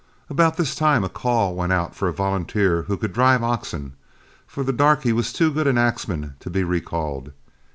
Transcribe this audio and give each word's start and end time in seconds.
About 0.31 0.57
this 0.57 0.73
time 0.73 1.03
a 1.03 1.09
call 1.09 1.53
went 1.53 1.71
out 1.71 1.93
for 1.93 2.07
a 2.07 2.11
volunteer 2.11 2.81
who 2.87 2.97
could 2.97 3.13
drive 3.13 3.43
oxen, 3.43 3.93
for 4.47 4.63
the 4.63 4.73
darky 4.73 5.13
was 5.13 5.31
too 5.31 5.51
good 5.53 5.67
an 5.67 5.77
axeman 5.77 6.33
to 6.39 6.49
be 6.49 6.63
recalled. 6.63 7.31